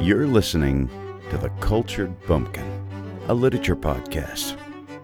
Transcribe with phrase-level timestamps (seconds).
[0.00, 0.88] You're listening
[1.30, 2.64] to The Cultured Bumpkin,
[3.28, 4.56] a literature podcast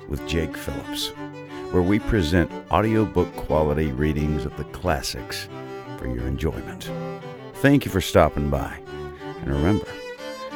[0.09, 1.09] with Jake Phillips,
[1.71, 5.49] where we present audiobook quality readings of the classics
[5.99, 6.91] for your enjoyment.
[7.55, 8.79] Thank you for stopping by.
[9.41, 9.87] And remember,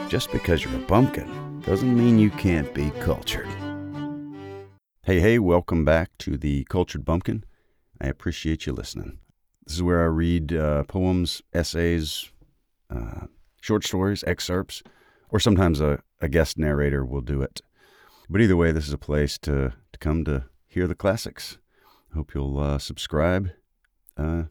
[0.09, 3.49] just because you're a bumpkin doesn't mean you can't be cultured.
[5.03, 7.45] Hey, hey, welcome back to The Cultured Bumpkin.
[8.01, 9.19] I appreciate you listening.
[9.65, 12.31] This is where I read uh, poems, essays,
[12.91, 13.27] uh,
[13.67, 14.85] short stories, excerpts,
[15.29, 17.61] or sometimes a, a guest narrator will do it.
[18.31, 21.59] But either way, this is a place to, to come to hear the classics.
[22.13, 23.51] I hope you'll uh, subscribe
[24.17, 24.45] uh,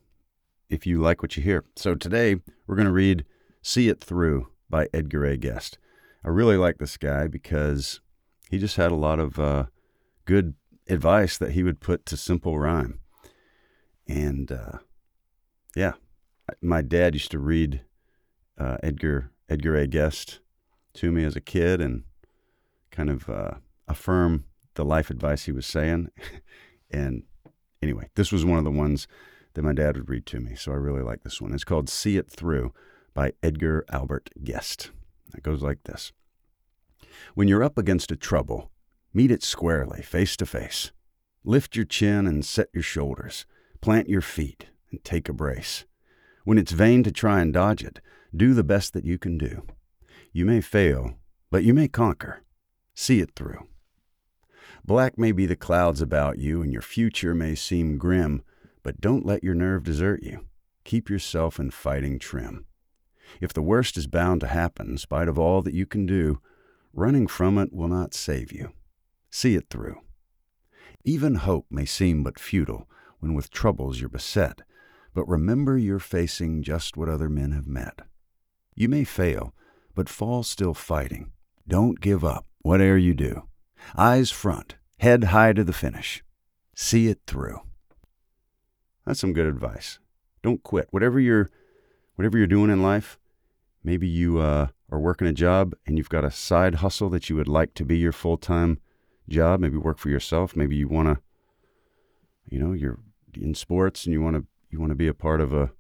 [0.70, 1.64] if you like what you hear.
[1.78, 3.24] So today we're going to read
[3.62, 5.38] See It Through by Edgar A.
[5.38, 5.78] Guest.
[6.24, 8.02] I really like this guy because
[8.50, 9.66] he just had a lot of uh,
[10.26, 10.56] good
[10.90, 13.00] advice that he would put to simple rhyme.
[14.10, 14.80] And uh,
[15.74, 15.94] yeah,
[16.62, 17.82] my dad used to read
[18.58, 19.88] uh, Edgar Edgar A.
[19.88, 20.40] Guest
[20.96, 22.04] to me as a kid and
[22.92, 23.56] kind of uh,
[23.88, 26.10] affirm the life advice he was saying.
[26.92, 27.24] and
[27.82, 29.08] anyway, this was one of the ones
[29.54, 31.54] that my dad would read to me, so I really like this one.
[31.54, 32.74] It's called "See It Through"
[33.14, 34.92] by Edgar Albert Guest.
[35.36, 36.12] It goes like this:
[37.34, 38.72] When you're up against a trouble,
[39.14, 40.92] meet it squarely, face to face.
[41.44, 43.46] Lift your chin and set your shoulders.
[43.80, 45.86] Plant your feet and take a brace.
[46.44, 48.00] When it's vain to try and dodge it,
[48.38, 49.64] do the best that you can do.
[50.32, 51.16] You may fail,
[51.50, 52.44] but you may conquer.
[52.94, 53.68] See it through.
[54.84, 58.44] Black may be the clouds about you, and your future may seem grim,
[58.84, 60.46] but don't let your nerve desert you.
[60.84, 62.66] Keep yourself in fighting trim.
[63.42, 66.40] If the worst is bound to happen, spite of all that you can do,
[66.94, 68.74] running from it will not save you.
[69.32, 69.98] See it through.
[71.04, 72.88] Even hope may seem but futile
[73.20, 74.62] when with troubles you're beset,
[75.14, 78.02] but remember you're facing just what other men have met.
[78.76, 79.54] You may fail,
[79.96, 81.32] but fall still fighting.
[81.68, 83.44] Don't give up, whate'er you do.
[83.98, 86.24] Eyes front, head high to the finish.
[86.76, 87.62] See it through.
[89.06, 90.00] That's some good advice.
[90.44, 90.88] Don't quit.
[90.92, 91.50] Whatever you're,
[92.16, 93.18] whatever you're doing in life,
[93.84, 97.36] maybe you uh, are working a job and you've got a side hustle that you
[97.36, 98.80] would like to be your full time
[99.30, 99.60] job.
[99.62, 100.56] Maybe work for yourself.
[100.56, 101.22] Maybe you want to,
[102.50, 103.00] you know, you're
[103.36, 105.72] in sports and you want to you want to be a part of a,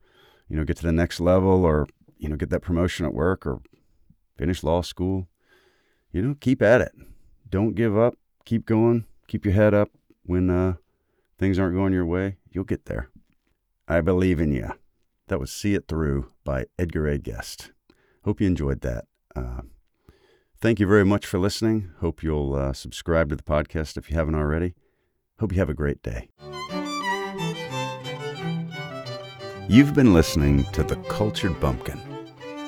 [0.47, 3.45] you know, get to the next level or you know get that promotion at work
[3.45, 3.61] or
[4.37, 5.27] finish law school.
[6.11, 6.93] You know, keep at it.
[7.49, 8.15] Don't give up.
[8.45, 9.05] Keep going.
[9.27, 9.89] Keep your head up
[10.23, 10.75] when uh,
[11.37, 12.37] things aren't going your way.
[12.49, 13.09] You'll get there.
[13.87, 14.71] I believe in you.
[15.27, 17.17] That was See It Through by Edgar A.
[17.17, 17.71] Guest.
[18.23, 19.05] Hope you enjoyed that.
[19.35, 19.61] Uh,
[20.61, 21.91] thank you very much for listening.
[21.99, 24.73] Hope you'll uh, subscribe to the podcast if you haven't already.
[25.39, 26.29] Hope you have a great day.
[29.75, 31.99] You've been listening to The Cultured Bumpkin,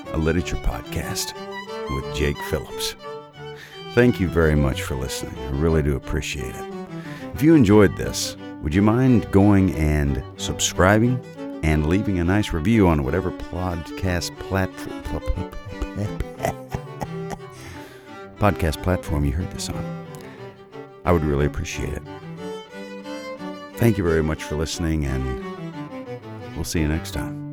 [0.08, 1.32] a literature podcast
[1.90, 2.98] with Jake Phillips.
[3.94, 5.34] Thank you very much for listening.
[5.40, 6.74] I really do appreciate it.
[7.34, 11.24] If you enjoyed this, would you mind going and subscribing
[11.64, 15.02] and leaving a nice review on whatever podcast platform
[18.38, 20.08] podcast platform you heard this on?
[21.06, 22.04] I would really appreciate it.
[23.76, 25.47] Thank you very much for listening and
[26.58, 27.48] We'll see you next time.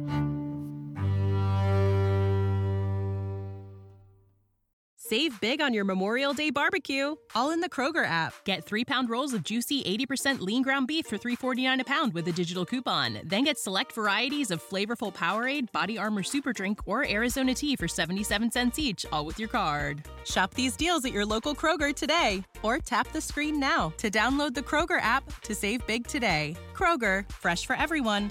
[4.97, 8.33] Save big on your Memorial Day barbecue, all in the Kroger app.
[8.47, 12.27] Get three pound rolls of juicy 80% lean ground beef for $3.49 a pound with
[12.29, 13.21] a digital coupon.
[13.23, 17.87] Then get select varieties of flavorful Powerade, Body Armor Super Drink, or Arizona tea for
[17.87, 20.03] 77 cents each, all with your card.
[20.25, 24.55] Shop these deals at your local Kroger today, or tap the screen now to download
[24.55, 26.57] the Kroger app to save big today.
[26.73, 28.31] Kroger, fresh for everyone.